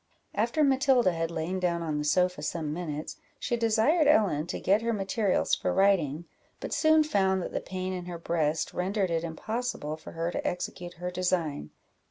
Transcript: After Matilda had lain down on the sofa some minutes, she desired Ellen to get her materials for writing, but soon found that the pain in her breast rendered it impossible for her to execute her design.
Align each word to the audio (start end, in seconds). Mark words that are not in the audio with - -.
After 0.33 0.63
Matilda 0.63 1.11
had 1.11 1.29
lain 1.29 1.59
down 1.59 1.83
on 1.83 1.99
the 1.99 2.03
sofa 2.03 2.41
some 2.41 2.73
minutes, 2.73 3.17
she 3.37 3.55
desired 3.55 4.07
Ellen 4.07 4.47
to 4.47 4.59
get 4.59 4.81
her 4.81 4.93
materials 4.93 5.53
for 5.53 5.71
writing, 5.71 6.25
but 6.59 6.73
soon 6.73 7.03
found 7.03 7.39
that 7.43 7.51
the 7.53 7.61
pain 7.61 7.93
in 7.93 8.05
her 8.05 8.17
breast 8.17 8.73
rendered 8.73 9.11
it 9.11 9.23
impossible 9.23 9.95
for 9.97 10.13
her 10.13 10.31
to 10.31 10.47
execute 10.47 10.93
her 10.95 11.11
design. 11.11 11.69